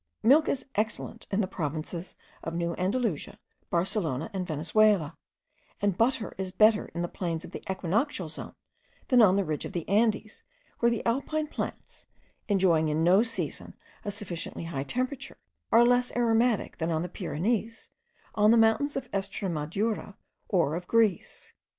[0.23, 3.37] Milk is excellent in the provinces of New Andalusia,
[3.69, 5.15] Barcelona, and Venezuela;
[5.79, 8.55] and butter is better in the plains of the equinoctial zone,
[9.09, 10.43] than on the ridge of the Andes,
[10.79, 12.07] where the Alpine plants,
[12.47, 15.37] enjoying in no season a sufficiently high temperature,
[15.71, 17.91] are less aromatic than on the Pyrenees,
[18.33, 20.15] on the mountains of Estremadura,
[20.49, 21.53] or of Greece.